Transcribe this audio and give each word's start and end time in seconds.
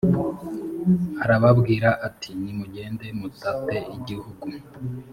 arababwira 1.23 1.89
ati 2.07 2.29
“nimugende 2.41 3.05
mutate 3.19 3.75
igihugu” 3.95 4.45